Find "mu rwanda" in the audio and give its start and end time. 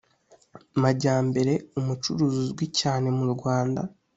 3.17-3.81